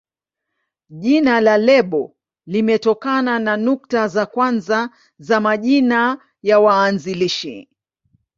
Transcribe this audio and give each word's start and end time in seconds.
Jina 1.01 1.35
la 1.41 1.55
lebo 1.67 2.01
limetokana 2.45 3.39
na 3.39 3.53
nukta 3.57 4.07
za 4.07 4.25
kwanza 4.25 4.89
za 5.19 5.39
majina 5.39 6.29
ya 6.43 6.59
waanzilishi. 6.59 7.69